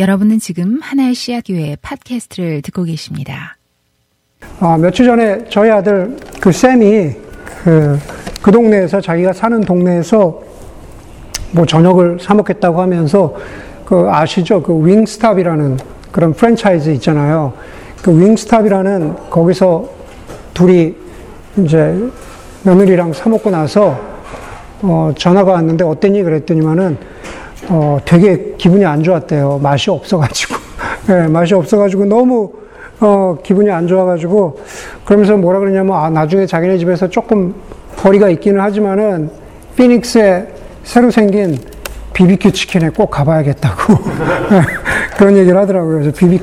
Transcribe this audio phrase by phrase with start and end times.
[0.00, 3.58] 여러분은 지금 하나의 씨앗교회 팟캐스트를 듣고 계십니다.
[4.58, 7.14] 아, 며칠 전에 저희 아들 그 쌤이
[7.62, 7.98] 그,
[8.40, 10.42] 그 동네에서 자기가 사는 동네에서
[11.52, 13.34] 뭐 저녁을 사 먹겠다고 하면서
[13.84, 14.62] 그 아시죠?
[14.62, 15.76] 그 윙스탑이라는
[16.10, 17.52] 그런 프랜차이즈 있잖아요.
[18.02, 19.86] 그 윙스탑이라는 거기서
[20.54, 20.94] 둘이
[21.58, 21.94] 이제
[22.62, 24.00] 며느리랑 사 먹고 나서
[24.80, 26.22] 어, 전화가 왔는데 어땠니?
[26.22, 26.96] 그랬더니만은
[27.68, 29.60] 어, 되게 기분이 안 좋았대요.
[29.62, 30.54] 맛이 없어가지고.
[31.06, 32.52] 네, 맛이 없어가지고 너무
[33.00, 34.60] 어, 기분이 안 좋아가지고
[35.04, 37.54] 그러면서 뭐라 그러냐면 아, 나중에 자기네 집에서 조금
[37.96, 39.30] 거리가 있기는 하지만은
[39.76, 40.48] 피닉스에
[40.84, 41.58] 새로 생긴
[42.12, 43.94] 비비큐 치킨에 꼭 가봐야겠다고
[45.16, 46.00] 그런 얘기를 하더라고요.
[46.00, 46.40] 그래서 비비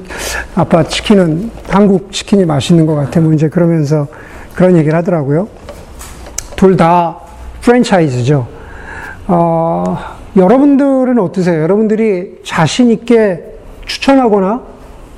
[0.55, 3.19] 아빠 치킨은 한국 치킨이 맛있는 것 같아.
[3.19, 4.07] 뭐 이제 그러면서
[4.55, 5.47] 그런 얘기를 하더라고요.
[6.55, 7.17] 둘 다
[7.61, 8.47] 프랜차이즈죠.
[9.27, 9.97] 어,
[10.37, 11.61] 여러분들은 어떠세요?
[11.63, 13.43] 여러분들이 자신 있게
[13.85, 14.61] 추천하거나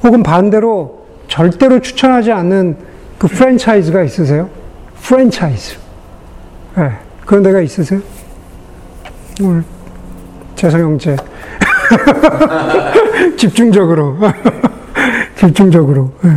[0.04, 2.78] 혹은 반대로 절대로 추천하지 않는
[3.18, 4.50] 그 프랜차이즈가 있으세요?
[5.02, 5.78] 프랜차이즈.
[6.78, 6.92] 네,
[7.26, 8.00] 그런 데가 있으세요?
[9.42, 9.64] 오늘
[10.56, 11.16] 재성 형제
[13.38, 14.18] 집중적으로
[15.36, 16.30] 집중적으로 네.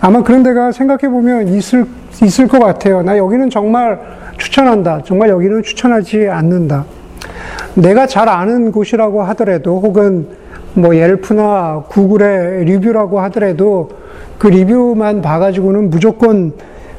[0.00, 1.86] 아마 그런 데가 생각해 보면 있을
[2.22, 3.02] 있을 것 같아요.
[3.02, 3.98] 나 여기는 정말
[4.36, 5.02] 추천한다.
[5.04, 6.84] 정말 여기는 추천하지 않는다.
[7.74, 10.28] 내가 잘 아는 곳이라고 하더라도 혹은
[10.74, 13.90] 뭐 옐프나 구글의 리뷰라고 하더라도
[14.38, 16.52] 그 리뷰만 봐가지고는 무조건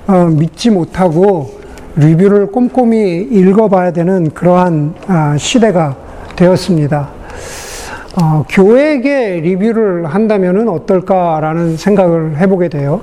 [0.07, 1.49] 어, 믿지 못하고
[1.95, 5.95] 리뷰를 꼼꼼히 읽어봐야 되는 그러한 아, 시대가
[6.35, 7.09] 되었습니다.
[8.21, 13.01] 어, 교회에게 리뷰를 한다면 어떨까라는 생각을 해보게 돼요.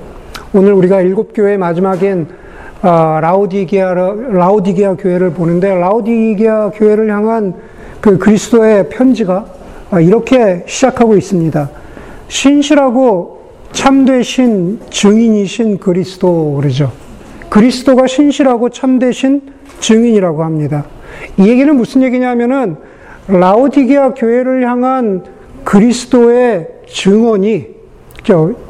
[0.53, 2.42] 오늘 우리가 일곱 교회 마지막엔 어,
[2.83, 7.53] 라우디게아 라우디게아 교회를 보는데 라우디게아 교회를 향한
[8.01, 9.45] 그 그리스도의 편지가
[9.91, 11.69] 어, 이렇게 시작하고 있습니다.
[12.27, 16.91] 신실하고 참되신 증인이신 그리스도 그러죠.
[17.49, 19.41] 그리스도가 신실하고 참되신
[19.79, 20.85] 증인이라고 합니다.
[21.37, 22.75] 이 얘기는 무슨 얘기냐면은
[23.27, 25.23] 라오디게아 교회를 향한
[25.63, 27.67] 그리스도의 증언이,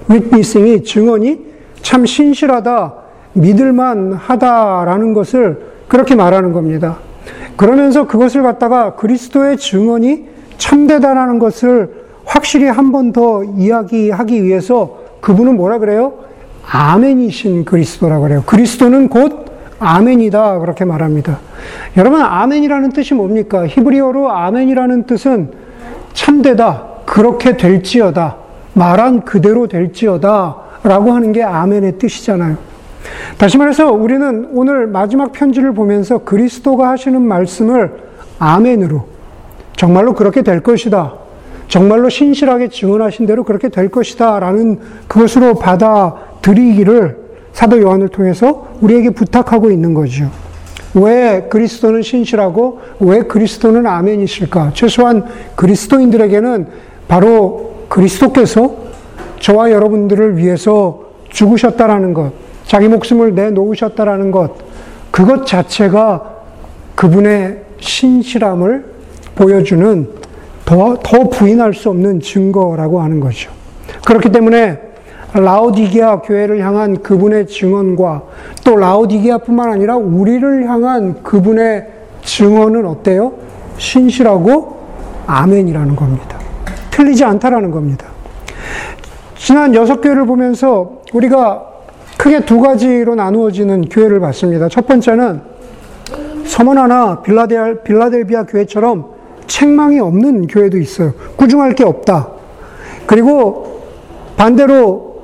[0.07, 1.39] 윗비싱이 증언이
[1.81, 3.02] 참 신실하다,
[3.33, 6.97] 믿을만 하다라는 것을 그렇게 말하는 겁니다.
[7.55, 10.25] 그러면서 그것을 갖다가 그리스도의 증언이
[10.57, 16.13] 참되다라는 것을 확실히 한 번 더 이야기하기 위해서 그분은 뭐라 그래요?
[16.69, 18.43] 아멘이신 그리스도라 그래요.
[18.45, 19.45] 그리스도는 곧
[19.79, 21.39] 아멘이다 그렇게 말합니다.
[21.97, 23.67] 여러분 아멘이라는 뜻이 뭡니까?
[23.67, 25.51] 히브리어로 아멘이라는 뜻은
[26.13, 28.37] 참되다, 그렇게 될지어다,
[28.73, 32.57] 말한 그대로 될지어다 라고 하는 게 아멘의 뜻이잖아요.
[33.37, 37.91] 다시 말해서 우리는 오늘 마지막 편지를 보면서 그리스도가 하시는 말씀을
[38.39, 39.05] 아멘으로
[39.75, 41.13] 정말로 그렇게 될 것이다.
[41.67, 44.39] 정말로 신실하게 증언하신 대로 그렇게 될 것이다.
[44.39, 47.17] 라는 그것으로 받아들이기를
[47.51, 50.29] 사도 요한을 통해서 우리에게 부탁하고 있는 거죠.
[50.95, 54.71] 왜 그리스도는 신실하고 왜 그리스도는 아멘이실까?
[54.73, 55.25] 최소한
[55.55, 56.67] 그리스도인들에게는
[57.07, 58.75] 바로 그리스도께서
[59.39, 62.31] 저와 여러분들을 위해서 죽으셨다라는 것,
[62.65, 64.51] 자기 목숨을 내놓으셨다라는 것,
[65.11, 66.33] 그것 자체가
[66.95, 68.85] 그분의 신실함을
[69.35, 70.09] 보여주는
[70.65, 73.51] 더, 더 부인할 수 없는 증거라고 하는 거죠.
[74.05, 74.79] 그렇기 때문에
[75.33, 78.23] 라오디게아 교회를 향한 그분의 증언과
[78.63, 81.87] 또 라오디게아뿐만 아니라 우리를 향한 그분의
[82.23, 83.33] 증언은 어때요?
[83.77, 84.77] 신실하고
[85.25, 86.39] 아멘이라는 겁니다.
[86.91, 88.07] 틀리지 않다라는 겁니다.
[89.35, 91.72] 지난 여섯 교회를 보면서 우리가
[92.23, 94.69] 크게 두 가지로 나누어지는 교회를 봤습니다.
[94.69, 95.41] 첫 번째는
[96.45, 99.07] 서머나나 빌라델비아 교회처럼
[99.45, 101.11] 책망이 없는 교회도 있어요.
[101.35, 102.29] 꾸중할 게 없다.
[103.07, 103.81] 그리고
[104.37, 105.23] 반대로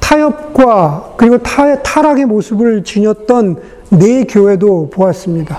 [0.00, 3.56] 타협과 그리고 타, 타락의 모습을 지녔던
[3.90, 5.58] 네 교회도 보았습니다.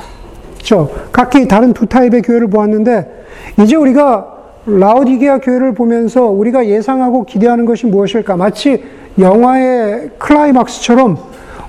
[0.55, 0.89] 그렇죠?
[1.11, 3.25] 각기 다른 두 타입의 교회를 보았는데
[3.61, 4.25] 이제 우리가
[4.65, 8.37] 라오디게아 교회를 보면서 우리가 예상하고 기대하는 것이 무엇일까?
[8.37, 8.83] 마치
[9.19, 11.17] 영화의 클라이막스처럼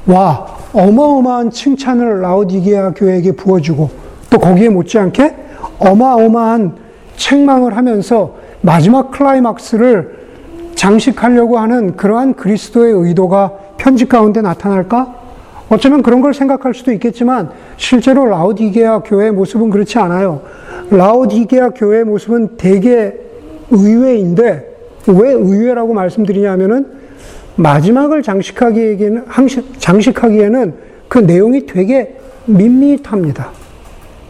[0.06, 3.91] 와 어마어마한 칭찬을 라오디게아 교회에게 부어주고
[4.31, 5.35] 또 거기에 못지않게
[5.79, 6.75] 어마어마한
[7.17, 10.20] 책망을 하면서 마지막 클라이막스를
[10.75, 15.20] 장식하려고 하는 그러한 그리스도의 의도가 편지 가운데 나타날까?
[15.69, 20.43] 어쩌면 그런 걸 생각할 수도 있겠지만 실제로 라오디게아 교회의 모습은 그렇지 않아요.
[20.91, 23.12] 라오디게아 교회의 모습은 대개
[23.70, 24.76] 의외인데
[25.06, 27.00] 왜 의외라고 말씀드리냐면은
[27.60, 29.24] 마지막을 장식하기에는
[29.78, 30.74] 장식하기에는
[31.08, 32.16] 그 내용이 되게
[32.46, 33.50] 밋밋합니다.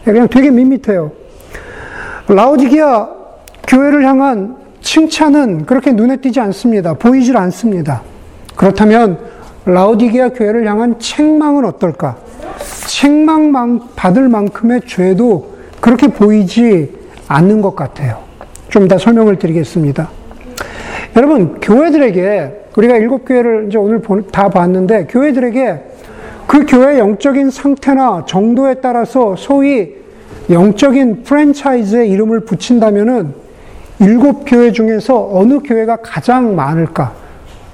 [0.03, 1.11] 그냥 되게 밋밋해요.
[2.27, 3.09] 라오디게아
[3.67, 6.93] 교회를 향한 칭찬은 그렇게 눈에 띄지 않습니다.
[6.95, 8.01] 보이질 않습니다.
[8.55, 9.19] 그렇다면
[9.65, 12.17] 라우디게아 교회를 향한 책망은 어떨까?
[12.87, 16.91] 책망 받을 만큼의 죄도 그렇게 보이지
[17.27, 18.19] 않는 것 같아요.
[18.69, 20.09] 좀더 설명을 드리겠습니다.
[21.15, 24.01] 여러분, 교회들에게, 우리가 일곱 교회를 이제 오늘
[24.31, 25.79] 다 봤는데, 교회들에게
[26.47, 29.95] 그 교회의 영적인 상태나 정도에 따라서 소위
[30.49, 33.33] 영적인 프랜차이즈의 이름을 붙인다면은
[33.99, 37.13] 일곱 교회 중에서 어느 교회가 가장 많을까?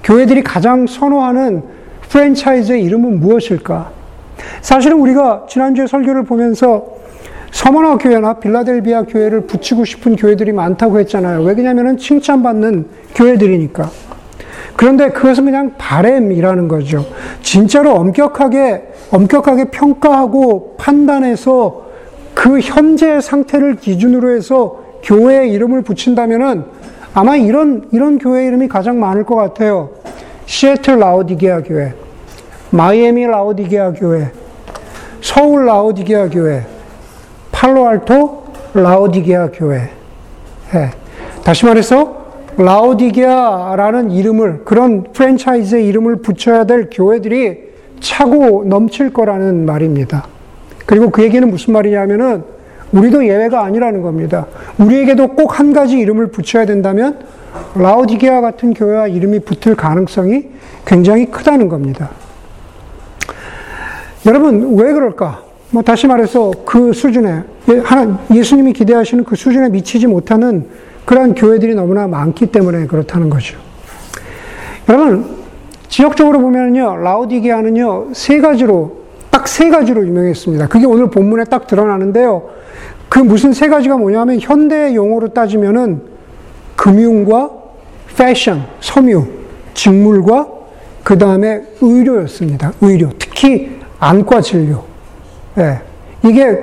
[0.04, 1.64] 교회들이 가장 선호하는
[2.10, 3.92] 프랜차이즈의 이름은 무엇일까?
[4.62, 6.98] 사실은 우리가 지난주에 설교를 보면서
[7.52, 11.42] 서머나 교회나 빌라델비아 교회를 붙이고 싶은 교회들이 많다고 했잖아요.
[11.44, 12.86] 왜 그러냐면은 칭찬받는
[13.16, 13.90] 교회들이니까.
[14.75, 17.06] 그런데 그것은 그냥 바램이라는 거죠.
[17.42, 21.88] 진짜로 엄격하게, 엄격하게 평가하고 판단해서
[22.33, 26.65] 그 현재 상태를 기준으로 해서 교회의 이름을 붙인다면은
[27.13, 29.89] 아마 이런, 이런 교회 이름이 가장 많을 것 같아요.
[30.45, 31.94] 시애틀 라우디게아 교회,
[32.69, 34.31] 마이애미 라우디게아 교회,
[35.21, 36.65] 서울 라우디게아 교회,
[37.51, 38.44] 팔로알토
[38.74, 39.89] 라우디게아 교회.
[40.71, 40.92] 네.
[41.44, 42.17] 다시 말해서
[42.57, 47.68] 라우디게아라는 이름을 그런 프랜차이즈의 이름을 붙여야 될 교회들이
[48.00, 50.27] 차고 넘칠 거라는 말입니다.
[50.86, 52.44] 그리고 그 얘기는 무슨 말이냐면은
[52.92, 54.48] 우리도 예외가 아니라는 겁니다.
[54.77, 57.19] 우리에게도 꼭 한 가지 이름을 붙여야 된다면
[57.75, 60.45] 라우디게아 같은 교회와 이름이 붙을 가능성이
[60.86, 62.12] 굉장히 크다는 겁니다.
[64.25, 65.44] 여러분 왜 그럴까?
[65.71, 67.44] 뭐 다시 말해서 그 수준에
[67.83, 70.68] 하나 예수님이 기대하시는 그 수준에 미치지 못하는
[71.07, 73.57] 그러한 교회들이 너무나 많기 때문에 그렇다는 거죠.
[74.89, 75.38] 여러분,
[75.88, 78.98] 지역적으로 보면요, 라우디게아는요, 세 가지로,
[79.31, 80.68] 딱 세 가지로 유명했습니다.
[80.68, 82.50] 그게 오늘 본문에 딱 드러나는데요.
[83.07, 86.01] 그 무슨 세 가지가 뭐냐면, 현대 용어로 따지면은,
[86.75, 87.51] 금융과
[88.18, 89.25] 패션, 섬유,
[89.75, 90.50] 직물과
[91.06, 92.74] 그 다음에 의료였습니다.
[92.81, 93.12] 의료.
[93.18, 94.83] 특히 안과 진료.
[95.57, 95.80] 예.
[96.25, 96.60] 이게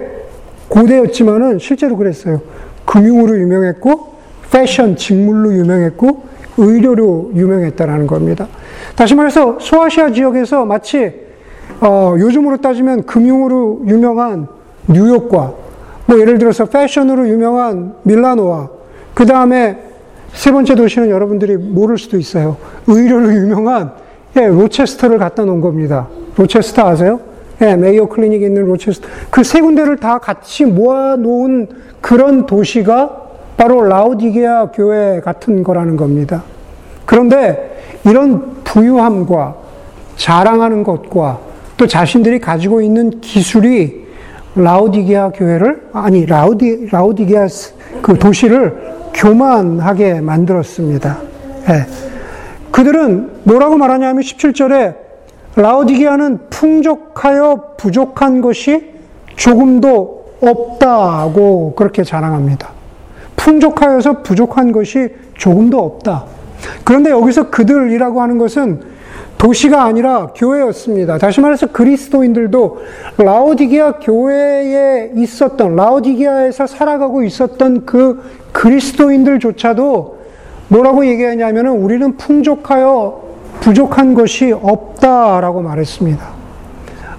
[0.68, 2.42] 고대였지만은 실제로 그랬어요.
[2.84, 4.13] 금융으로 유명했고,
[4.54, 6.22] 패션, 직물로 유명했고
[6.56, 8.46] 의료로 유명했다라는 겁니다.
[8.94, 11.12] 다시 말해서 소아시아 지역에서 마치
[11.80, 14.46] 어, 요즘으로 따지면 금융으로 유명한
[14.86, 15.54] 뉴욕과
[16.06, 18.68] 뭐 예를 들어서 패션으로 유명한 밀라노와
[19.12, 19.76] 그 다음에
[20.32, 22.56] 세 번째 도시는 여러분들이 모를 수도 있어요.
[22.86, 23.92] 의료로 유명한
[24.36, 26.06] 예, 로체스터를 갖다 놓은 겁니다.
[26.36, 27.18] 로체스터 아세요?
[27.60, 29.08] 예, 메이오 클리닉에 있는 로체스터.
[29.30, 31.68] 그 세 군데를 다 같이 모아 놓은
[32.00, 33.23] 그런 도시가
[33.56, 36.42] 바로 라우디게아 교회 같은 거라는 겁니다.
[37.04, 39.54] 그런데 이런 부유함과
[40.16, 41.38] 자랑하는 것과
[41.76, 44.04] 또 자신들이 가지고 있는 기술이
[44.56, 47.48] 라우디게아 교회를 아니 라우디 라우디게아
[48.02, 51.18] 그 도시를 교만하게 만들었습니다.
[51.66, 51.86] 네.
[52.70, 54.96] 그들은 뭐라고 말하냐면 17절에
[55.56, 58.92] 라우디게아는 풍족하여 부족한 것이
[59.36, 62.73] 조금도 없다고 그렇게 자랑합니다.
[63.44, 66.24] 풍족하여서 부족한 것이 조금도 없다.
[66.82, 68.80] 그런데 여기서 그들이라고 하는 것은
[69.36, 71.18] 도시가 아니라 교회였습니다.
[71.18, 72.78] 다시 말해서 그리스도인들도
[73.18, 80.18] 라오디게아 교회에 있었던, 라오디게아에서 살아가고 있었던 그 그리스도인들조차도
[80.68, 83.22] 뭐라고 얘기하냐면 우리는 풍족하여
[83.60, 86.26] 부족한 것이 없다라고 말했습니다.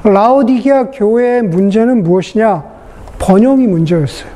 [0.06, 2.64] 라오디게아 교회의 문제는 무엇이냐?
[3.20, 4.35] 번영이 문제였어요.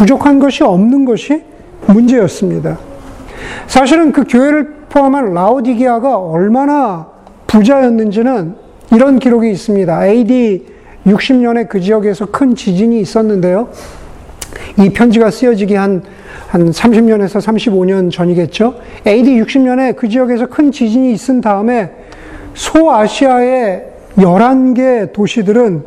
[0.00, 1.42] 부족한 것이 없는 것이
[1.86, 2.78] 문제였습니다.
[3.66, 7.06] 사실은 그 교회를 포함한 라오디게아가 얼마나
[7.46, 8.54] 부자였는지는
[8.92, 10.06] 이런 기록이 있습니다.
[10.06, 10.66] AD
[11.06, 13.68] 60년에 그 지역에서 큰 지진이 있었는데요.
[14.78, 16.02] 이 편지가 쓰여지기 한,
[16.48, 18.76] 한 30년에서 35년 전이겠죠.
[19.06, 21.90] AD 60년에 그 지역에서 큰 지진이 있은 다음에
[22.54, 23.84] 소아시아의
[24.16, 25.84] 11개 도시들은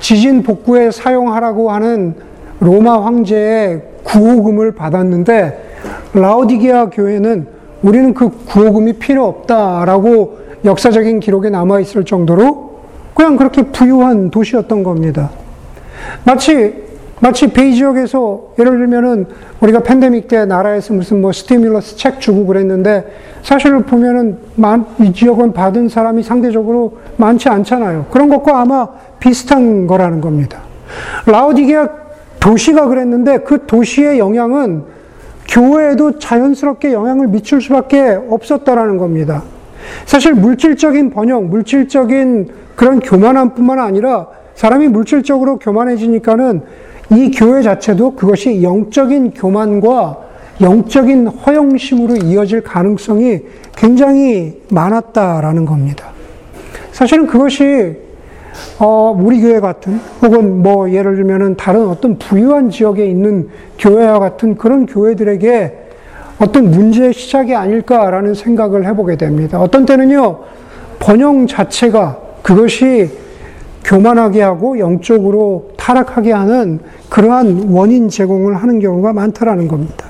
[0.00, 2.31] 지진 복구에 사용하라고 하는
[2.62, 5.70] 로마 황제의 구호금을 받았는데
[6.14, 7.46] 라오디게아 교회는
[7.82, 12.72] 우리는 그 구호금이 필요 없다라고 역사적인 기록에 남아 있을 정도로
[13.14, 15.30] 그냥 그렇게 부유한 도시였던 겁니다.
[16.24, 16.82] 마치
[17.20, 19.26] 마치 베이 지역에서 예를 들면은
[19.60, 23.04] 우리가 팬데믹 때 나라에서 무슨 뭐 스티뮬러스 책 주고 그랬는데
[23.42, 24.38] 사실 보면은
[25.00, 28.06] 이 지역은 받은 사람이 상대적으로 많지 않잖아요.
[28.10, 28.88] 그런 것과 아마
[29.20, 30.60] 비슷한 거라는 겁니다.
[31.26, 32.01] 라오디게아
[32.42, 34.82] 도시가 그랬는데 그 도시의 영향은
[35.48, 39.44] 교회에도 자연스럽게 영향을 미칠 수밖에 없었다라는 겁니다.
[40.06, 46.62] 사실 물질적인 번영, 물질적인 그런 교만함뿐만 아니라 사람이 물질적으로 교만해지니까는
[47.10, 50.18] 이 교회 자체도 그것이 영적인 교만과
[50.60, 53.40] 영적인 허영심으로 이어질 가능성이
[53.76, 56.06] 굉장히 많았다라는 겁니다.
[56.92, 57.96] 사실은 그것이
[58.78, 64.56] 어, 우리 교회 같은 혹은 뭐 예를 들면은 다른 어떤 부유한 지역에 있는 교회와 같은
[64.56, 65.78] 그런 교회들에게
[66.38, 69.60] 어떤 문제의 시작이 아닐까라는 생각을 해보게 됩니다.
[69.60, 70.40] 어떤 때는요,
[70.98, 73.10] 번영 자체가 그것이
[73.84, 80.06] 교만하게 하고 영적으로 타락하게 하는 그러한 원인 제공을 하는 경우가 많다라는 겁니다.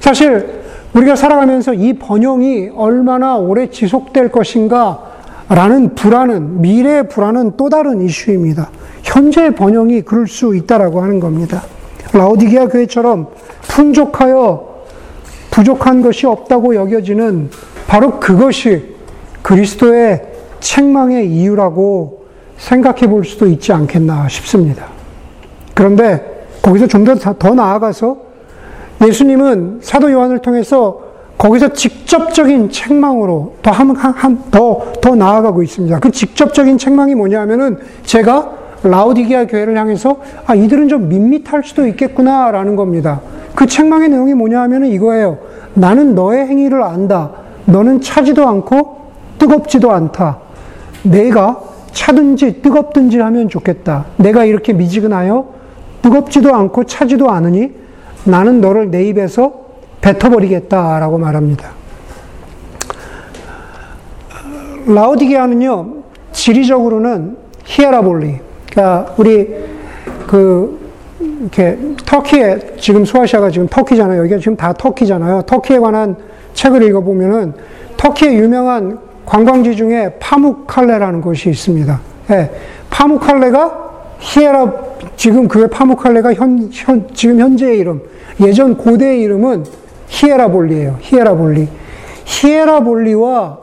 [0.00, 0.62] 사실
[0.94, 5.13] 우리가 살아가면서 이 번영이 얼마나 오래 지속될 것인가
[5.48, 8.70] 라는 불안은, 미래의 불안은 또 다른 이슈입니다.
[9.02, 11.62] 현재 번영이 그럴 수 있다라고 하는 겁니다.
[12.12, 13.28] 라오디게아 교회처럼
[13.62, 14.74] 풍족하여
[15.50, 17.50] 부족한 것이 없다고 여겨지는
[17.86, 18.94] 바로 그것이
[19.42, 20.22] 그리스도의
[20.60, 22.24] 책망의 이유라고
[22.56, 24.86] 생각해 볼 수도 있지 않겠나 싶습니다.
[25.74, 28.16] 그런데 거기서 좀 더 더 나아가서
[29.06, 31.03] 예수님은 사도 요한을 통해서
[31.38, 35.98] 거기서 직접적인 책망으로 더, 한, 한, 더, 더 나아가고 있습니다.
[35.98, 43.20] 그 직접적인 책망이 뭐냐면은 제가 라우디게아 교회를 향해서 아, 이들은 좀 밋밋할 수도 있겠구나라는 겁니다.
[43.54, 45.38] 그 책망의 내용이 뭐냐 하면은 이거예요.
[45.74, 47.30] 나는 너의 행위를 안다.
[47.66, 50.38] 너는 차지도 않고 뜨겁지도 않다.
[51.02, 51.60] 내가
[51.92, 54.06] 차든지 뜨겁든지 하면 좋겠다.
[54.16, 55.46] 내가 이렇게 미지근하여
[56.02, 57.72] 뜨겁지도 않고 차지도 않으니
[58.24, 59.63] 나는 너를 내 입에서
[60.00, 61.70] 뱉어버리겠다라고 말합니다.
[64.86, 65.94] 라오디게아는요,
[66.32, 69.48] 지리적으로는 히에라볼리, 그러니까 우리
[70.26, 70.84] 그
[71.40, 74.20] 이렇게 터키에 지금 수아시아가 지금 터키잖아요.
[74.20, 75.42] 여기가 지금 다 터키잖아요.
[75.42, 76.16] 터키에 관한
[76.54, 77.54] 책을 읽어보면은
[77.96, 82.00] 터키의 유명한 관광지 중에 파묵칼레라는 곳이 있습니다.
[82.30, 82.50] 예,
[82.90, 83.84] 파묵칼레가
[84.18, 84.72] 히에라
[85.16, 88.02] 지금 그 파묵칼레가 현, 현 지금 현재의 이름
[88.40, 89.64] 예전 고대의 이름은
[90.14, 90.96] 히에라볼리예요.
[91.00, 91.68] 히에라볼리.
[92.24, 93.58] 히에라볼리와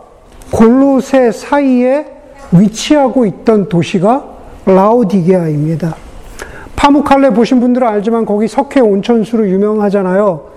[0.51, 2.05] 골로세 사이에
[2.51, 4.25] 위치하고 있던 도시가
[4.65, 5.95] 라오디게아입니다.
[6.75, 10.51] 파무칼레 보신 분들은 알지만 거기 석회 온천수로 유명하잖아요.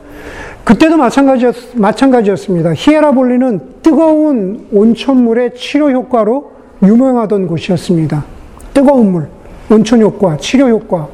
[0.64, 2.72] 그때도 마찬가지였, 마찬가지였습니다.
[2.74, 8.24] 히에라볼리는 뜨거운 온천물의 치료 효과로 유명하던 곳이었습니다.
[8.72, 9.28] 뜨거운 물,
[9.70, 11.06] 온천 효과, 치료 효과.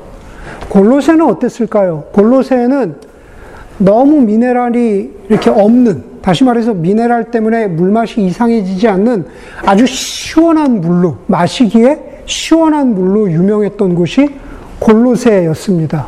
[0.68, 2.04] 골로새는 어땠을까요?
[2.12, 3.09] 골로새는
[3.80, 9.24] 너무 미네랄이 이렇게 없는, 다시 말해서 미네랄 때문에 물맛이 이상해지지 않는
[9.66, 14.28] 아주 시원한 물로, 마시기에 시원한 물로 유명했던 곳이
[14.78, 16.06] 골로세였습니다.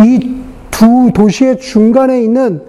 [0.00, 0.44] 이
[0.74, 2.60] 두 도시의 중간에 있는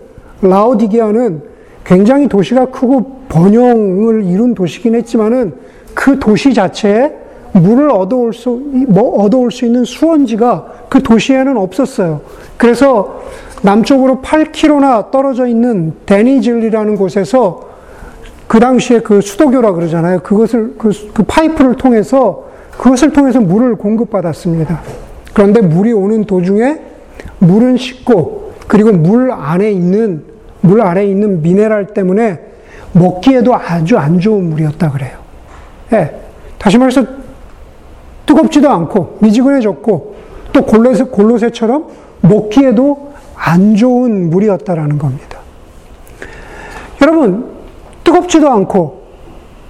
[0.42, 1.42] 라오디게아는
[1.84, 5.54] 굉장히 도시가 크고 번영을 이룬 도시긴 했지만은
[5.96, 7.14] 그 도시 자체에
[7.54, 12.22] 물을 얻어올 수, 뭐 얻어올 수 있는 수원지가 그 도시에는 없었어요.
[12.58, 13.24] 그래서
[13.66, 17.68] 남쪽으로 8km나 떨어져 있는 데니즐이라는 곳에서
[18.48, 20.20] 그 당시에 그 수도교라 그러잖아요.
[20.20, 22.46] 그것을, 그, 그 파이프를 통해서,
[22.78, 24.82] 그것을 통해서 물을 공급받았습니다.
[25.34, 26.80] 그런데 물이 오는 도중에
[27.40, 30.24] 물은 식고, 그리고 물 안에 있는,
[30.62, 32.40] 물 아래에 있는 미네랄 때문에
[32.92, 35.18] 먹기에도 아주 안 좋은 물이었다 그래요.
[35.94, 36.16] 예.
[36.60, 37.04] 다시 말해서
[38.26, 40.16] 뜨겁지도 않고 미지근해졌고
[40.54, 41.88] 또 골로새, 골로새처럼
[42.22, 45.40] 먹기에도 안 좋은 물이었다라는 겁니다.
[47.02, 47.52] 여러분,
[48.04, 49.04] 뜨겁지도 않고,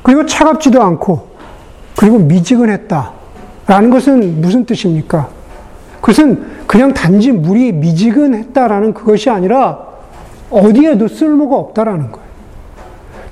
[0.03, 1.27] 그리고 차갑지도 않고,
[1.95, 3.11] 그리고 미지근했다.
[3.67, 5.29] 라는 것은 무슨 뜻입니까?
[6.01, 9.79] 그것은 그냥 단지 물이 미지근했다라는 그것이 아니라
[10.51, 12.27] 어디에도 쓸모가 없다라는 거예요.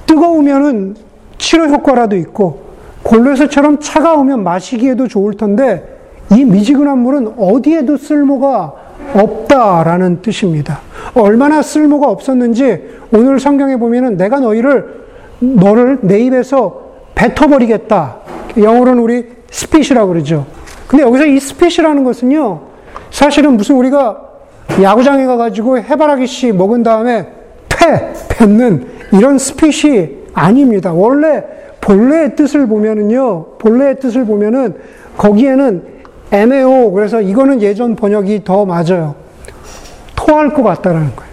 [0.08, 0.96] 뜨거우면은
[1.38, 2.64] 치료 효과라도 있고,
[3.04, 5.88] 골로새처럼 차가우면 마시기에도 좋을 텐데,
[6.32, 8.74] 이 미지근한 물은 어디에도 쓸모가
[9.14, 10.80] 없다라는 뜻입니다.
[11.14, 12.82] 얼마나 쓸모가 없었는지
[13.12, 15.04] 오늘 성경에 보면은 내가 너희를
[15.40, 16.82] 너를 내 입에서
[17.16, 18.18] 뱉어버리겠다.
[18.58, 20.46] 영어로는 우리 spit이라고 그러죠.
[20.88, 22.62] 근데 여기서 이 spit이라는 것은요,
[23.12, 24.22] 사실은 무슨 우리가
[24.82, 27.28] 야구장에 가가지고 해바라기 씨 먹은 다음에
[27.70, 30.94] 퉤 뱉는 이런 spit이 아닙니다.
[30.94, 31.44] 원래
[31.82, 34.76] 본래의 뜻을 보면은요, 본래의 뜻을 보면은
[35.18, 35.93] 거기에는
[36.34, 36.92] 애매오.
[36.92, 39.16] 그래서 이거는 예전 번역이 더 맞아요.
[40.16, 41.32] 토할 것 같다라는 거예요.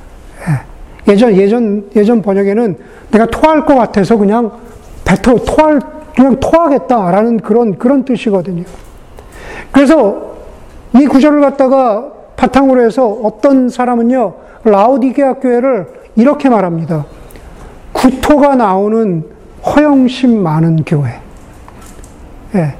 [0.48, 1.12] 예.
[1.12, 2.76] 예전, 예전, 예전 번역에는
[3.10, 4.52] 내가 토할 것 같아서 그냥
[5.04, 5.80] 뱉어, 토할,
[6.14, 8.64] 그냥 토하겠다라는 그런, 그런 뜻이거든요.
[9.72, 10.34] 그래서
[10.94, 17.06] 이 구절을 갖다가 바탕으로 해서 어떤 사람은요, 라우디게아 교회를 이렇게 말합니다.
[17.92, 19.24] 구토가 나오는
[19.64, 21.20] 허영심 많은 교회.
[22.54, 22.79] 예.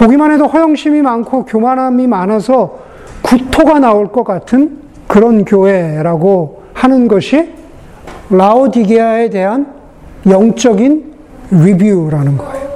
[0.00, 2.78] 보기만 해도 허영심이 많고 교만함이 많아서
[3.20, 7.52] 구토가 나올 것 같은 그런 교회라고 하는 것이
[8.30, 9.66] 라오디게아에 대한
[10.26, 11.12] 영적인
[11.50, 12.70] 리뷰라는 거예요.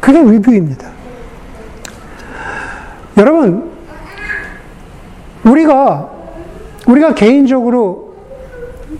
[0.00, 0.88] 그게 리뷰입니다.
[3.16, 3.70] 여러분,
[5.44, 6.10] 우리가,
[6.88, 8.14] 우리가 개인적으로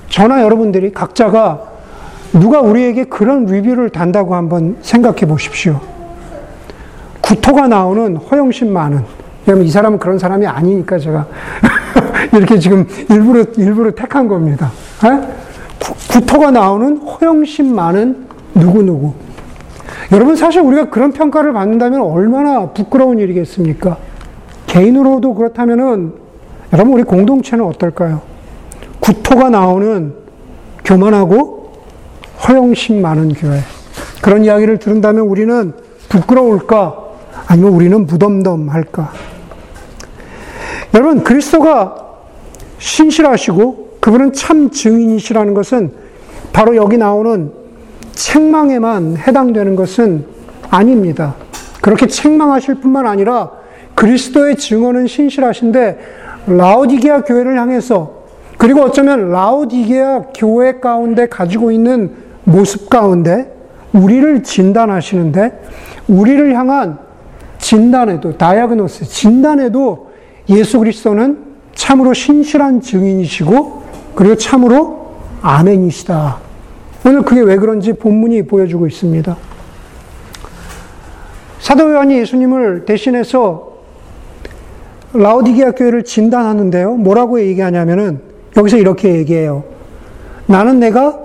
[0.09, 1.63] 저나 여러분들이 각자가
[2.33, 5.94] 누가 우리에게 그런 리뷰를 단다고 한번 생각해 보십시오.
[7.25, 9.03] 구토가 나오는 허영심 많은.
[9.47, 11.27] 왜냐면 이 사람은 그런 사람이 아니니까 제가
[12.33, 14.71] 이렇게 지금 일부러, 일부러 택한 겁니다.
[15.05, 15.45] 에?
[16.11, 19.15] 구토가 나오는 허영심 많은 누구누구.
[20.13, 23.97] 여러분, 사실 우리가 그런 평가를 받는다면 얼마나 부끄러운 일이겠습니까?
[24.67, 26.13] 개인으로도 그렇다면은,
[26.73, 28.21] 여러분, 우리 공동체는 어떨까요?
[29.01, 30.15] 구토가 나오는
[30.85, 31.73] 교만하고
[32.47, 33.61] 허영심 많은 교회.
[34.23, 35.73] 그런 이야기를 들은다면 우리는
[36.09, 37.04] 부끄러울까?
[37.47, 39.13] 아니면 우리는 무덤덤할까?
[40.95, 41.97] 여러분, 그리스도가
[42.79, 45.93] 신실하시고 그분은 참 증인이시라는 것은
[46.53, 47.53] 바로 여기 나오는
[48.13, 50.27] 책망에만 해당되는 것은
[50.71, 51.35] 아닙니다.
[51.81, 53.51] 그렇게 책망하실 뿐만 아니라
[53.95, 55.99] 그리스도의 증언은 신실하신데
[56.47, 58.25] 라오디게아 교회를 향해서
[58.59, 62.13] 그리고 어쩌면 라오디게아 교회 가운데 가지고 있는
[62.45, 63.53] 모습 가운데
[63.93, 65.63] 우리를 진단하시는데
[66.09, 66.99] 우리를 향한
[67.65, 70.11] 진단에도 다이아그노스 진단에도
[70.51, 71.39] 예수 그리스도는
[71.75, 73.83] 참으로 신실한 증인이시고
[74.15, 76.41] 그리고 참으로 아멘이시다.
[77.07, 79.35] 오늘 그게 왜 그런지 본문이 보여주고 있습니다.
[81.59, 83.73] 사도 요한이 예수님을 대신해서
[85.15, 86.97] 라오디게아 교회를 진단하는데요.
[86.97, 88.21] 뭐라고 얘기하냐면은
[88.59, 89.65] 여기서 이렇게 얘기해요.
[90.47, 91.19] 나는 내가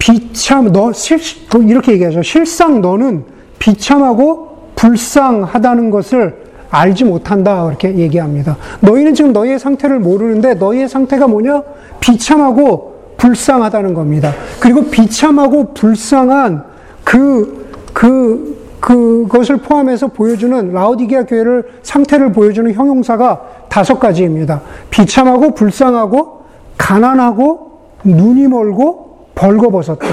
[0.00, 1.20] 비참 너 실,
[1.68, 2.22] 이렇게 얘기하죠.
[2.22, 3.24] 실상 너는
[3.60, 4.45] 비참하고
[4.76, 7.66] 불쌍하다는 것을 알지 못한다.
[7.68, 8.56] 이렇게 얘기합니다.
[8.80, 11.62] 너희는 지금 너희의 상태를 모르는데 너희의 상태가 뭐냐?
[12.00, 14.32] 비참하고 불쌍하다는 겁니다.
[14.60, 16.64] 그리고 비참하고 불쌍한
[17.02, 24.60] 그, 그, 그것을 포함해서 보여주는 라우디게아 교회를 상태를 보여주는 형용사가 다섯 가지입니다.
[24.90, 26.42] 비참하고 불쌍하고
[26.76, 30.06] 가난하고 눈이 멀고 벌거벗었다.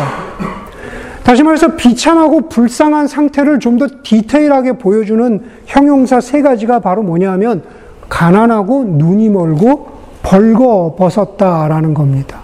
[1.23, 7.63] 다시 말해서 비참하고 불쌍한 상태를 좀 더 디테일하게 보여주는 형용사 세 가지가 바로 뭐냐면
[8.09, 9.87] 가난하고 눈이 멀고
[10.21, 12.39] 벌거벗었다라는 겁니다.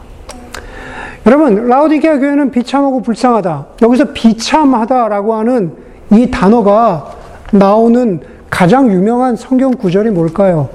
[1.25, 3.67] 여러분, 라우디게아 교회는 비참하고 불쌍하다.
[3.83, 5.73] 여기서 비참하다라고 하는
[6.11, 7.11] 이 단어가
[7.51, 10.69] 나오는 가장 유명한 성경 구절이 뭘까요?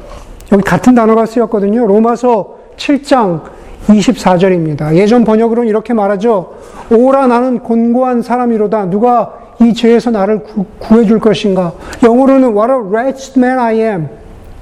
[0.53, 1.87] 여기 같은 단어가 쓰였거든요.
[1.87, 3.41] 로마서 7장
[3.89, 4.95] 24절입니다.
[4.95, 6.55] 예전 번역으로는 이렇게 말하죠.
[6.91, 8.87] 오라 나는 곤고한 사람이로다.
[8.91, 11.73] 누가 이 죄에서 나를 구, 해줄 것인가?
[12.03, 14.09] 영어로는 What a wretched man I am.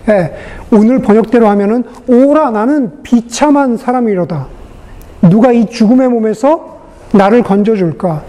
[0.08, 0.34] 예,
[0.72, 4.46] 오늘 번역대로 하면은 오라 나는 비참한 사람이로다.
[5.30, 6.78] 누가 이 죽음의 몸에서
[7.12, 8.22] 나를 건져줄까?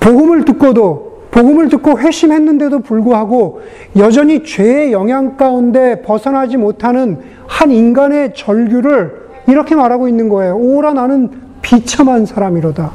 [0.00, 3.60] 복음을 듣고도 복음을 듣고 회심했는데도 불구하고
[3.96, 10.56] 여전히 죄의 영향 가운데 벗어나지 못하는 한 인간의 절규를 이렇게 말하고 있는 거예요.
[10.56, 11.30] 오라 나는
[11.62, 12.90] 비참한 사람이로다.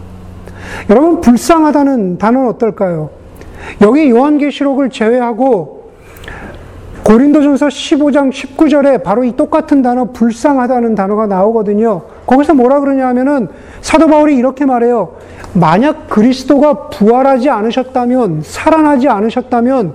[0.89, 3.09] 여러분 불쌍하다는 단어는 어떨까요?
[3.81, 5.75] 여기 요한계시록을 제외하고
[7.03, 12.01] 고린도전서 15장 19절에 바로 이 똑같은 단어 불쌍하다는 단어가 나오거든요.
[12.25, 13.47] 거기서 뭐라 그러냐 하면은
[13.81, 15.17] 사도 바울이 이렇게 말해요.
[15.53, 19.93] 만약 그리스도가 부활하지 않으셨다면 살아나지 않으셨다면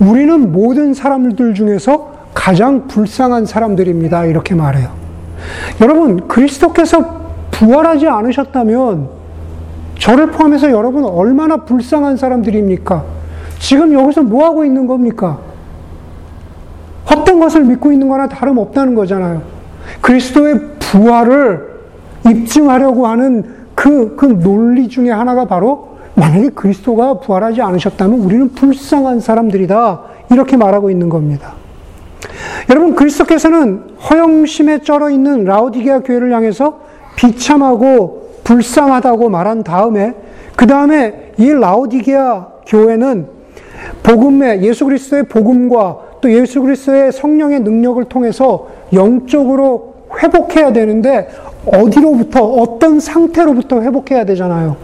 [0.00, 4.24] 우리는 모든 사람들 중에서 가장 불쌍한 사람들입니다.
[4.24, 5.07] 이렇게 말해요.
[5.80, 7.18] 여러분, 그리스도께서
[7.50, 9.08] 부활하지 않으셨다면
[9.98, 13.04] 저를 포함해서 여러분 얼마나 불쌍한 사람들입니까?
[13.58, 15.38] 지금 여기서 뭐 하고 있는 겁니까?
[17.10, 19.42] 헛된 것을 믿고 있는 거나 다름없다는 거잖아요.
[20.00, 21.78] 그리스도의 부활을
[22.28, 30.00] 입증하려고 하는 그, 그 논리 중에 하나가 바로 만약에 그리스도가 부활하지 않으셨다면 우리는 불쌍한 사람들이다.
[30.30, 31.57] 이렇게 말하고 있는 겁니다.
[32.70, 36.80] 여러분, 그리스도께서는 허영심에 쩔어 있는 라우디게아 교회를 향해서
[37.16, 40.14] 비참하고 불쌍하다고 말한 다음에,
[40.56, 43.26] 그 다음에 이 라우디게아 교회는
[44.02, 51.28] 복음의, 예수 그리스도의 복음과 또 예수 그리스도의 성령의 능력을 통해서 영적으로 회복해야 되는데
[51.66, 54.76] 어디로부터 어떤 상태로부터 회복해야 되잖아요.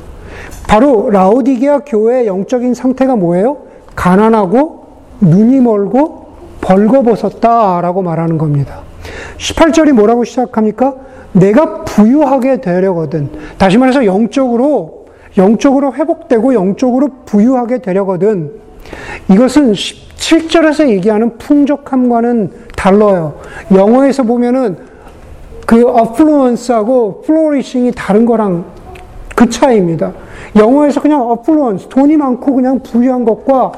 [0.69, 3.59] 바로 라오디게아 교회의 영적인 상태가 뭐예요?
[3.95, 4.85] 가난하고
[5.21, 6.24] 눈이 멀고
[6.65, 8.81] 벌거벗었다라고 말하는 겁니다.
[9.37, 10.95] 18절이 뭐라고 시작합니까?
[11.33, 13.31] 내가 부유하게 되려거든.
[13.59, 18.53] 다시 말해서 영적으로 영적으로 회복되고 영적으로 부유하게 되려거든.
[19.31, 23.35] 이것은 7절에서 얘기하는 풍족함과는 달라요.
[23.75, 24.77] 영어에서 보면은
[25.67, 28.65] 그 affluence하고 flourishing이 다른 거랑
[29.35, 30.13] 그 차이입니다.
[30.57, 33.73] 영어에서 그냥 affluence, 돈이 많고 그냥 부유한 것과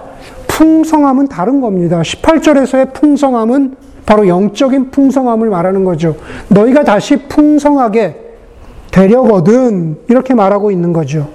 [0.56, 2.00] 풍성함은 다른 겁니다.
[2.00, 6.16] 18절에서의 풍성함은 바로 영적인 풍성함을 말하는 거죠.
[6.48, 8.16] 너희가 다시 풍성하게
[8.90, 11.28] 되려거든 이렇게 말하고 있는 거죠.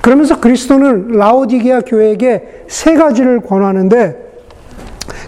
[0.00, 4.16] 그러면서 그리스도는 라오디게아 교회에게 세 가지를 권하는데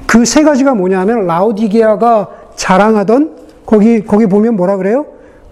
[0.07, 5.07] 그 세 가지가 뭐냐면 라오디게아가 자랑하던 거기 거기 보면 뭐라 그래요?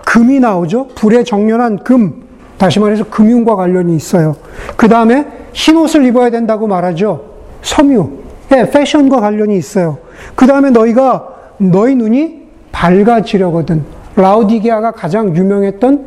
[0.07, 0.89] 금이 나오죠.
[0.95, 2.23] 불에 정렬한 금.
[2.59, 4.37] 다시 말해서 금융과 관련이 있어요.
[4.77, 7.32] 그 다음에 흰 옷을 입어야 된다고 말하죠.
[7.63, 8.11] 섬유.
[8.55, 9.99] 예, 패션과 관련이 있어요.
[10.35, 13.83] 그 다음에 너희가 너희 눈이 밝아지려거든.
[14.17, 16.05] 라우디게아가 가장 유명했던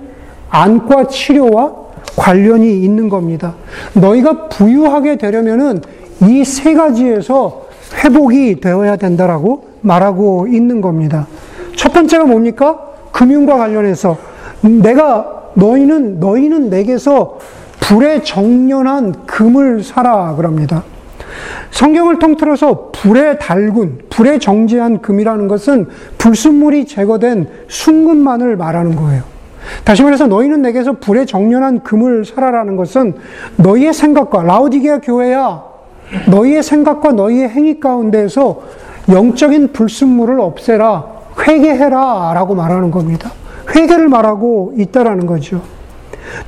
[0.49, 1.73] 안과 치료와
[2.15, 3.55] 관련이 있는 겁니다.
[3.93, 5.81] 너희가 부유하게 되려면은
[6.21, 7.65] 이 세 가지에서
[8.03, 11.27] 회복이 되어야 된다라고 말하고 있는 겁니다.
[11.75, 12.79] 첫 번째가 뭡니까?
[13.11, 14.17] 금융과 관련해서
[14.61, 17.37] 내가 너희는 너희는 내게서
[17.79, 20.83] 불에 정련한 금을 사라 그럽니다.
[21.71, 29.23] 성경을 통틀어서 불에 달군, 불에 정지한 금이라는 것은 불순물이 제거된 순금만을 말하는 거예요.
[29.83, 33.13] 다시 말해서 너희는 내게서 불에 정련한 금을 사라라는 것은
[33.57, 35.63] 너희의 생각과 라우디게아 교회야
[36.29, 38.61] 너희의 생각과 너희의 행위 가운데에서
[39.09, 41.05] 영적인 불순물을 없애라
[41.47, 43.31] 회개해라 라고 말하는 겁니다.
[43.75, 45.61] 회개를 말하고 있다라는 거죠.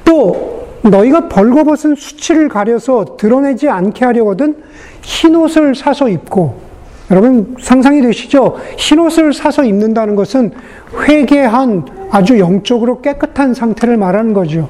[0.05, 0.56] 또
[0.89, 4.55] 너희가 벌거벗은 수치를 가려서 드러내지 않게 하려거든
[5.01, 6.67] 흰 옷을 사서 입고
[7.09, 8.57] 여러분 상상이 되시죠?
[8.77, 10.51] 흰 옷을 사서 입는다는 것은
[11.07, 14.69] 회개한 아주 영적으로 깨끗한 상태를 말하는 거죠.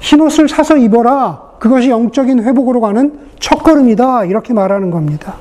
[0.00, 1.42] 흰 옷을 사서 입어라.
[1.58, 4.24] 그것이 영적인 회복으로 가는 첫걸음이다.
[4.26, 5.34] 이렇게 말하는 겁니다.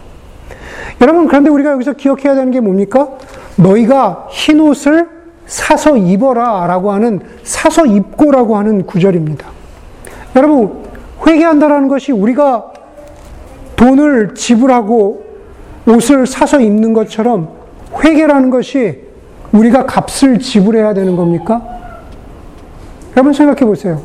[1.01, 3.09] 여러분, 그런데 우리가 여기서 기억해야 되는 게 뭡니까?
[3.57, 5.07] 너희가 흰 옷을
[5.45, 9.54] 사서 입어라 라고 하는 사서 입고라고 하는 구절입니다.
[10.35, 10.83] 여러분,
[11.25, 12.71] 회개한다라는 것이 우리가
[13.75, 15.23] 돈을 지불하고
[15.87, 17.49] 옷을 사서 입는 것처럼
[18.03, 19.03] 회개라는 것이
[19.51, 21.61] 우리가 값을 지불해야 되는 겁니까?
[23.15, 24.01] 여러분 생각해 보세요.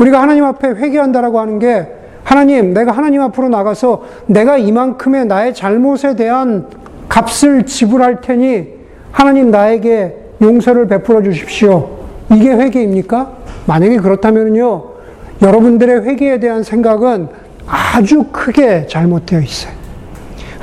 [0.00, 1.86] 우리가 하나님 앞에 회개한다라고 하는 게
[2.24, 6.66] 하나님, 내가 하나님 앞으로 나가서 내가 이만큼의 나의 잘못에 대한
[7.08, 8.68] 값을 지불할 테니
[9.12, 11.88] 하나님 나에게 용서를 베풀어 주십시오.
[12.32, 13.30] 이게 회개입니까?
[13.66, 14.95] 만약에 그렇다면요,
[15.42, 17.28] 여러분들의 회개에 대한 생각은
[17.66, 19.72] 아주 크게 잘못되어 있어요.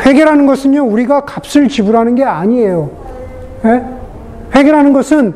[0.05, 2.89] 회개라는 것은요, 우리가 값을 지불하는 게 아니에요.
[3.65, 3.83] 예?
[4.55, 5.33] 회개라는 것은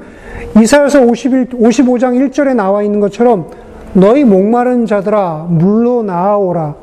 [0.62, 3.50] 이사여서 51, 55장 1절에 나와 있는 것처럼
[3.94, 6.76] 너희 목마른 자들아 물로 나아오라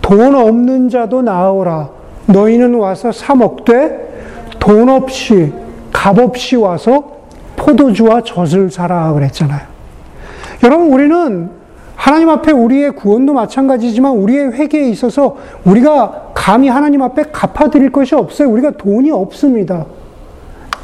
[0.00, 1.88] 돈 없는 자도 나아오라
[2.26, 5.52] 너희는 와서 사 먹되 돈 없이
[5.92, 7.18] 값 없이 와서
[7.56, 9.60] 포도주와 젖을 사라 그랬잖아요.
[10.64, 11.50] 여러분 우리는
[12.02, 18.50] 하나님 앞에 우리의 구원도 마찬가지지만 우리의 회개에 있어서 우리가 감히 하나님 앞에 갚아드릴 것이 없어요.
[18.50, 19.86] 우리가 돈이 없습니다.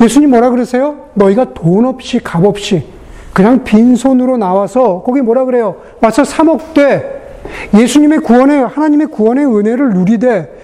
[0.01, 1.07] 예수님 뭐라 그러세요?
[1.15, 2.85] 너희가 돈 없이 값 없이
[3.33, 5.79] 그냥 빈손으로 나와서 거기 뭐라 그래요?
[6.01, 7.41] 와서 사먹되
[7.75, 10.57] 예수님의 구원의 하나님의 구원의 은혜를 누리되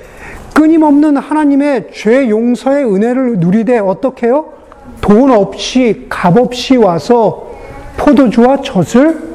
[0.55, 4.53] 끊임없는 하나님의 죄 용서의 은혜를 누리되 어떻게 해요?
[5.01, 7.49] 돈 없이 값 없이 와서
[7.97, 9.34] 포도주와 젖을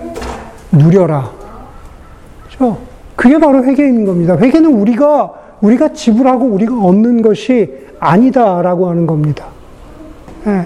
[0.71, 1.31] 누려라.
[2.47, 2.77] 그렇죠?
[3.15, 4.37] 그게 바로 회개인 겁니다.
[4.37, 9.47] 회개는 우리가 우리가 지불하고 우리가 얻는 것이 아니다라고 하는 겁니다.
[10.45, 10.65] 네.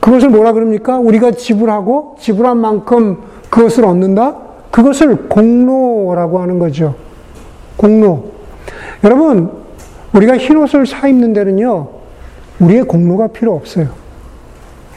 [0.00, 0.98] 그것을 뭐라 그럽니까?
[0.98, 3.18] 우리가 지불하고 지불한 만큼
[3.50, 4.36] 그것을 얻는다?
[4.70, 6.94] 그것을 공로라고 하는 거죠.
[7.76, 8.30] 공로.
[9.02, 9.50] 여러분,
[10.14, 11.88] 우리가 흰 옷을 사 입는 데는요,
[12.60, 13.88] 우리의 공로가 필요 없어요.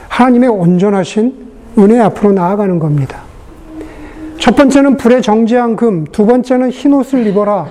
[0.08, 3.22] 하나님의 온전하신 은혜 앞으로 나아가는 겁니다.
[4.40, 7.66] 첫 번째는 불에 정지한 금, 두 번째는 흰 옷을 입어라.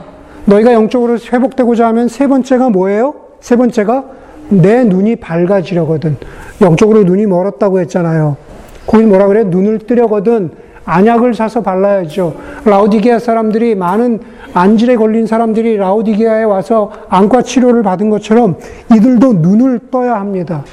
[0.46, 3.16] 너희가 영적으로 회복되고자 하면 세 번째가 뭐예요?
[3.40, 4.06] 세 번째가
[4.50, 6.18] 내 눈이 밝아지려거든.
[6.62, 8.38] 영적으로 눈이 멀었다고 했잖아요.
[8.86, 9.44] 거기 뭐라 그래?
[9.46, 10.52] 눈을 뜨려거든.
[10.86, 12.36] 안약을 사서 발라야죠.
[12.66, 14.20] 라우디게아 사람들이 많은
[14.54, 18.58] 안질에 걸린 사람들이 라우디게아에 와서 안과 치료를 받은 것처럼
[18.96, 20.64] 이들도 눈을 떠야 합니다.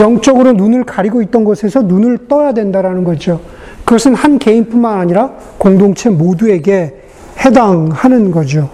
[0.00, 3.40] 영적으로 눈을 가리고 있던 곳에서 눈을 떠야 된다라는 거죠.
[3.86, 7.02] 그것은 한 개인뿐만 아니라 공동체 모두에게
[7.38, 8.68] 해당하는 거죠.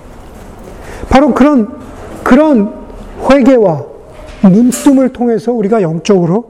[1.10, 1.68] 바로 그런
[2.24, 2.72] 그런
[3.30, 3.84] 회개와
[4.42, 6.46] 눈뜸을 통해서 우리가 영적으로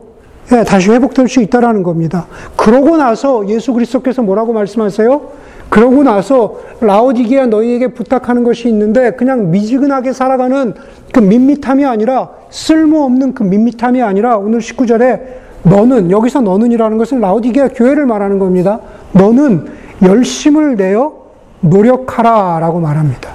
[0.52, 2.26] 예, 다시 회복될 수 있다라는 겁니다.
[2.56, 5.20] 그러고 나서 예수 그리스도께서 뭐라고 말씀하세요?
[5.68, 10.74] 그러고 나서 라오디게아 너희에게 부탁하는 것이 있는데 그냥 미지근하게 살아가는
[11.12, 18.06] 그 밋밋함이 아니라 쓸모없는 그 밋밋함이 아니라 오늘 19절에 너는 여기서 너는이라는 것은 라우디게아 교회를
[18.06, 18.80] 말하는 겁니다.
[19.12, 19.66] 너는
[20.02, 21.12] 열심을 내어
[21.60, 23.30] 노력하라라고 말합니다.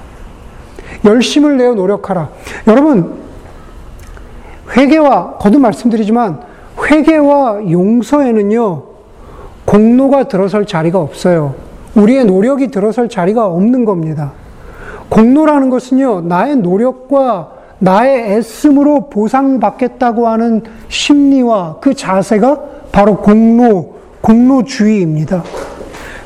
[1.05, 2.29] 열심을 내어 노력하라.
[2.67, 3.15] 여러분
[4.75, 6.41] 회개와 거듭 말씀드리지만
[6.89, 8.83] 회개와 용서에는요
[9.65, 11.55] 공로가 들어설 자리가 없어요.
[11.95, 14.33] 우리의 노력이 들어설 자리가 없는 겁니다.
[15.09, 22.61] 공로라는 것은요 나의 노력과 나의 애씀으로 보상받겠다고 하는 심리와 그 자세가
[22.91, 25.43] 바로 공로, 공로주의입니다.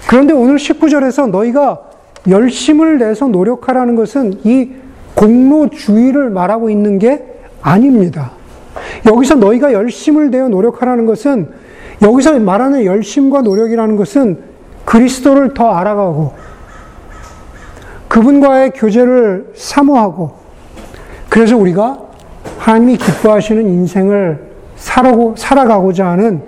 [0.07, 1.81] 그런데 오늘 19절에서 너희가
[2.27, 4.71] 열심을 내서 노력하라는 것은 이
[5.15, 7.25] 공로주의를 말하고 있는 게
[7.61, 8.31] 아닙니다.
[9.05, 11.49] 여기서 너희가 열심을 내어 노력하라는 것은
[12.01, 14.39] 여기서 말하는 열심과 노력이라는 것은
[14.85, 16.33] 그리스도를 더 알아가고
[18.07, 20.40] 그분과의 교제를 사모하고
[21.31, 21.97] 그래서 우리가
[22.57, 26.41] 하나님이 기뻐하시는 인생을 살아고, 살아가고자 하는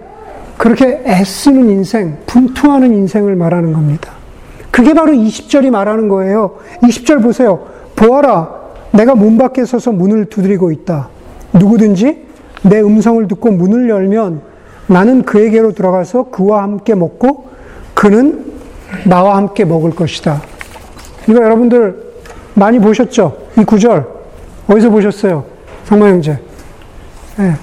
[0.58, 4.12] 그렇게 애쓰는 인생, 분투하는 인생을 말하는 겁니다.
[4.72, 6.58] 그게 바로 20절이 말하는 거예요.
[6.82, 7.66] 20절 보세요.
[7.96, 8.54] 보아라,
[8.92, 11.08] 내가 문 밖에 서서 문을 두드리고 있다.
[11.54, 12.26] 누구든지
[12.64, 14.42] 내 음성을 듣고 문을 열면
[14.88, 17.48] 나는 그에게로 들어가서 그와 함께 먹고
[17.94, 18.52] 그는
[19.06, 20.42] 나와 함께 먹을 것이다.
[21.30, 22.04] 이거 여러분들
[22.56, 23.38] 많이 보셨죠?
[23.58, 24.13] 이 구절.
[24.68, 25.46] 어디서 보셨어요?
[25.86, 26.40] 성마 형제.
[27.38, 27.54] 네.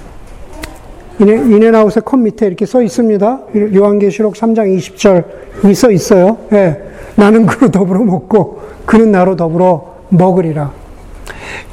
[1.19, 3.39] 이네, 인앤아웃의 컵 밑에 이렇게 써 있습니다.
[3.75, 6.37] 요한계시록 3장 20절이 써 있어요.
[6.49, 6.81] 네.
[7.15, 10.71] 나는 그로 더불어 먹고 그는 나로 더불어 먹으리라.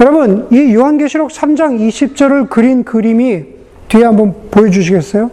[0.01, 3.45] 여러분, 이 요한계시록 3장 20절을 그린 그림이
[3.89, 5.31] 뒤에 한번 보여주시겠어요?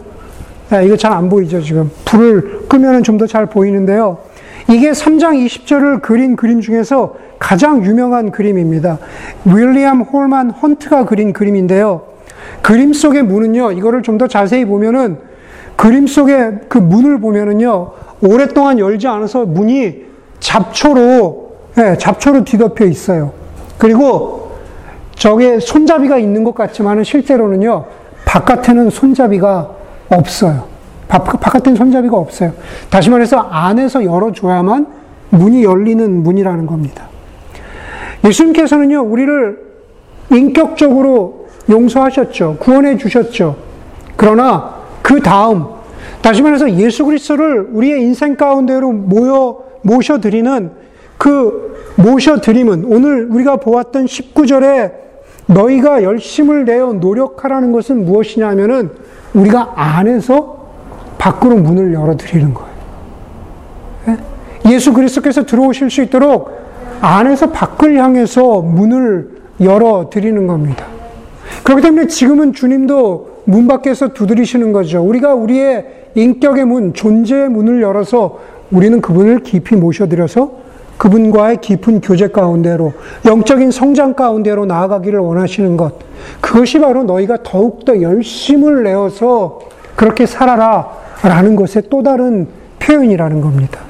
[0.70, 1.90] 네, 이거 잘 안 보이죠, 지금.
[2.04, 4.18] 불을 끄면 좀 더 잘 보이는데요.
[4.68, 8.98] 이게 3장 20절을 그린 그림 중에서 가장 유명한 그림입니다.
[9.44, 12.02] 윌리엄 홀만 헌트가 그린 그림인데요.
[12.62, 15.18] 그림 속의 문은요, 이거를 좀 더 자세히 보면은
[15.76, 20.04] 그림 속의 그 문을 보면은요, 오랫동안 열지 않아서 문이
[20.40, 23.32] 잡초로, 네, 잡초로 뒤덮여 있어요.
[23.78, 24.52] 그리고
[25.14, 27.84] 저게 손잡이가 있는 것 같지만은 실제로는요,
[28.24, 29.70] 바깥에는 손잡이가
[30.08, 30.75] 없어요.
[31.08, 32.52] 바깥엔 손잡이가 없어요.
[32.90, 34.86] 다시 말해서 안에서 열어줘야만
[35.30, 37.08] 문이 열리는 문이라는 겁니다.
[38.24, 39.66] 예수님께서는요, 우리를
[40.32, 42.56] 인격적으로 용서하셨죠.
[42.58, 43.56] 구원해 주셨죠.
[44.16, 45.66] 그러나 그 다음,
[46.22, 50.70] 다시 말해서 예수 그리스도를 우리의 인생 가운데로 모여, 모셔드리는
[51.18, 54.92] 그 모셔드림은 오늘 우리가 보았던 19절에
[55.46, 58.90] 너희가 열심을 내어 노력하라는 것은 무엇이냐 하면은
[59.34, 60.55] 우리가 안에서
[61.18, 62.70] 밖으로 문을 열어드리는 거예요.
[64.08, 64.72] 예?
[64.72, 66.50] 예수 그리스도께서 들어오실 수 있도록
[67.00, 70.86] 안에서 밖을 향해서 문을 열어드리는 겁니다.
[71.62, 75.02] 그렇기 때문에 지금은 주님도 문 밖에서 두드리시는 거죠.
[75.02, 78.38] 우리가 우리의 인격의 문, 존재의 문을 열어서
[78.70, 80.66] 우리는 그분을 깊이 모셔드려서
[80.98, 82.94] 그분과의 깊은 교제 가운데로,
[83.26, 85.92] 영적인 성장 가운데로 나아가기를 원하시는 것.
[86.40, 89.60] 그것이 바로 너희가 더욱더 열심을 내어서
[89.94, 91.05] 그렇게 살아라.
[91.26, 92.46] 라는 것의 또 다른
[92.78, 93.80] 표현이라는 겁니다.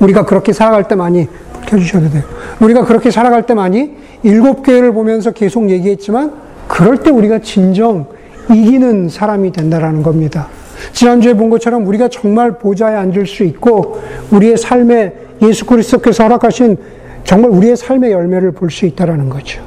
[0.00, 1.28] 우리가 그렇게 살아갈 때 많이
[1.66, 2.22] 켜주셔도 돼요.
[2.60, 3.92] 우리가 그렇게 살아갈 때 많이
[4.22, 6.32] 일곱 교회를 보면서 계속 얘기했지만
[6.68, 8.06] 그럴 때 우리가 진정
[8.50, 10.48] 이기는 사람이 된다라는 겁니다.
[10.92, 16.76] 지난주에 본 것처럼 우리가 정말 보좌에 앉을 수 있고 우리의 삶에 예수 그리스도께서 허락하신
[17.24, 19.62] 정말 우리의 삶의 열매를 볼 수 있다라는 거죠.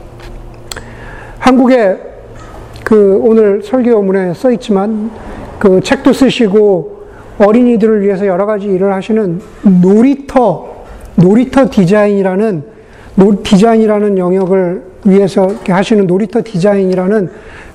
[1.39, 1.97] 한국에
[2.83, 5.11] 그 오늘 설교문에 써 있지만
[5.59, 6.95] 그 책도 쓰시고
[7.37, 9.41] 어린이들을 위해서 여러 가지 일을 하시는
[9.81, 12.63] 놀이터, 놀이터 디자인이라는,
[13.43, 17.29] 디자인이라는 영역을 위해서 하시는 놀이터 디자인이라는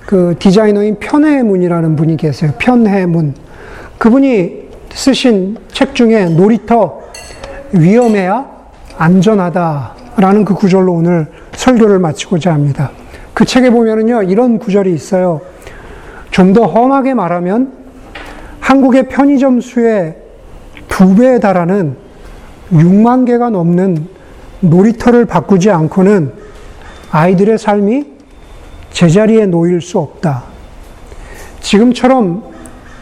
[0.06, 2.52] 그 디자이너인 편해문이라는 분이 계세요.
[2.58, 3.34] 편해문.
[3.98, 7.00] 그분이 쓰신 책 중에 놀이터
[7.72, 8.46] 위험해야
[8.98, 12.90] 안전하다라는 그 구절로 오늘 설교를 마치고자 합니다.
[13.34, 15.40] 그 책에 보면은요, 이런 구절이 있어요.
[16.30, 17.72] 좀 더 험하게 말하면
[18.60, 20.16] 한국의 편의점 수의
[20.88, 21.96] 두 배에 달하는
[22.72, 24.06] 6만 개가 넘는
[24.60, 26.32] 놀이터를 바꾸지 않고는
[27.10, 28.06] 아이들의 삶이
[28.92, 30.44] 제자리에 놓일 수 없다.
[31.60, 32.44] 지금처럼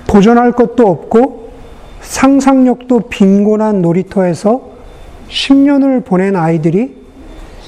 [0.06, 1.50] 도전할 것도 없고
[2.00, 4.62] 상상력도 빈곤한 놀이터에서
[5.28, 6.96] 10년을 보낸 아이들이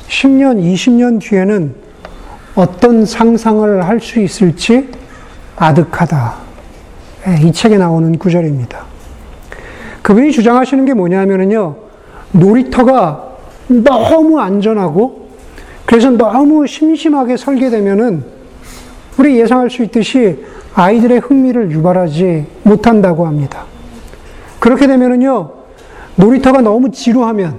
[0.09, 1.75] 10년, 20년 뒤에는
[2.55, 5.00] 어떤 상상을 할 수 있을지
[5.61, 6.35] 아득하다.
[7.29, 8.85] 예, 이 책에 나오는 구절입니다.
[10.03, 11.77] 그분이 주장하시는 게 뭐냐면요.
[12.33, 13.29] 놀이터가
[13.69, 15.29] 너무 안전하고
[15.85, 18.25] 그래서 너무 심심하게 설계되면은
[19.19, 20.45] 우리 예상할 수 있듯이
[20.75, 23.65] 아이들의 흥미를 유발하지 못한다고 합니다.
[24.61, 25.51] 그렇게 되면은요,
[26.17, 27.59] 놀이터가 너무 지루하면,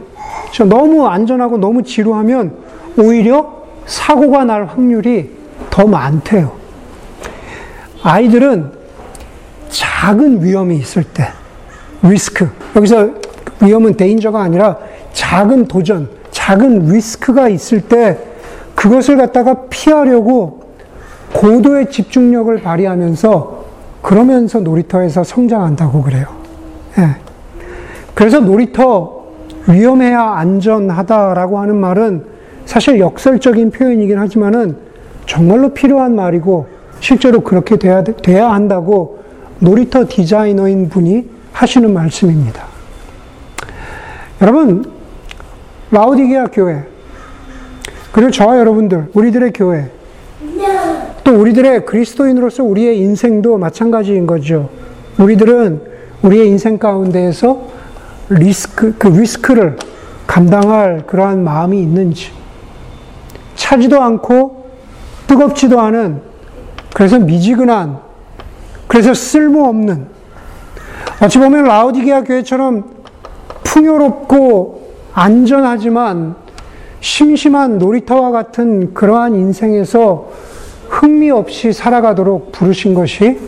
[0.68, 2.56] 너무 안전하고 너무 지루하면
[2.98, 5.30] 오히려 사고가 날 확률이
[5.70, 6.61] 더 많대요.
[8.04, 8.72] 아이들은
[9.70, 11.28] 작은 위험이 있을 때,
[12.02, 13.10] 리스크, 여기서
[13.62, 14.78] 위험은 데인저가 아니라
[15.14, 18.18] 작은 도전, 작은 리스크가 있을 때
[18.76, 20.62] 그것을 갖다가 피하려고
[21.34, 23.66] 고도의 집중력을 발휘하면서
[24.02, 26.26] 그러면서 놀이터에서 성장한다고 그래요.
[26.98, 27.16] 예.
[28.16, 29.22] 그래서 놀이터
[29.68, 32.26] 위험해야 안전하다라고 하는 말은
[32.66, 34.78] 사실 역설적인 표현이긴 하지만은
[35.28, 36.68] 정말로 필요한 말이고
[37.02, 39.24] 실제로 그렇게 돼야, 돼야 한다고
[39.60, 42.64] 놀이터 디자이너인 분이 하시는 말씀입니다.
[44.42, 44.90] 여러분,
[45.92, 46.84] 라우디게아 교회,
[48.12, 49.90] 그리고 저와 여러분들, 우리들의 교회,
[51.24, 54.70] 또 우리들의 그리스도인으로서 우리의 인생도 마찬가지인 거죠.
[55.20, 55.82] 우리들은
[56.22, 57.68] 우리의 인생 가운데에서
[58.30, 59.78] 리스크, 그 리스크를
[60.28, 62.32] 감당할 그러한 마음이 있는지,
[63.56, 64.70] 차지도 않고
[65.28, 66.31] 뜨겁지도 않은,
[66.94, 68.00] 그래서 미지근한,
[68.88, 70.08] 그래서 쓸모없는,
[71.22, 72.84] 어찌 보면 라우디게아 교회처럼
[73.64, 76.36] 풍요롭고 안전하지만
[77.00, 80.30] 심심한 놀이터와 같은 그러한 인생에서
[80.90, 83.40] 흥미 없이 살아가도록 부르신 것이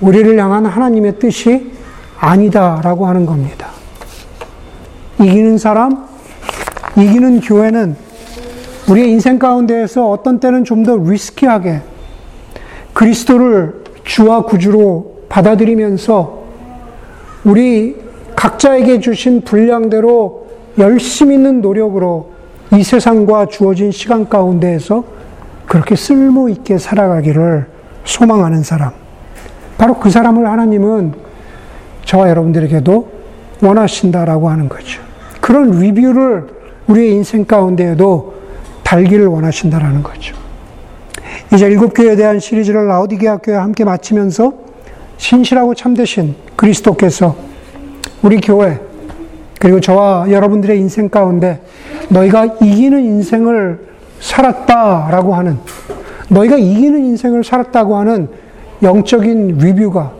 [0.00, 1.72] 우리를 향한 하나님의 뜻이
[2.18, 3.68] 아니다라고 하는 겁니다.
[5.20, 6.06] 이기는 사람,
[6.96, 7.96] 이기는 교회는
[8.88, 11.82] 우리의 인생 가운데에서 어떤 때는 좀 더 리스키하게
[13.00, 16.42] 그리스도를 주와 구주로 받아들이면서
[17.44, 17.96] 우리
[18.36, 22.32] 각자에게 주신 분량대로 열심히 있는 노력으로
[22.74, 25.04] 이 세상과 주어진 시간 가운데에서
[25.64, 27.68] 그렇게 쓸모 있게 살아가기를
[28.04, 28.92] 소망하는 사람.
[29.78, 31.14] 바로 그 사람을 하나님은
[32.04, 33.08] 저와 여러분들에게도
[33.62, 35.00] 원하신다라고 하는 거죠.
[35.40, 36.48] 그런 리뷰를
[36.86, 38.34] 우리의 인생 가운데에도
[38.82, 40.39] 달기를 원하신다라는 거죠.
[41.52, 44.52] 이제 일곱 교회에 대한 시리즈를 라우디게아 교회 함께 마치면서
[45.16, 47.36] 신실하고 참되신 그리스도께서
[48.22, 48.78] 우리 교회
[49.58, 51.60] 그리고 저와 여러분들의 인생 가운데
[52.08, 53.80] 너희가 이기는 인생을
[54.20, 55.58] 살았다라고 하는
[56.28, 58.28] 너희가 이기는 인생을 살았다고 하는
[58.82, 60.12] 영적인 리뷰가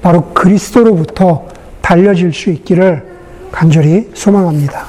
[0.00, 1.46] 바로 그리스도로부터
[1.82, 3.04] 달려질 수 있기를
[3.52, 4.86] 간절히 소망합니다.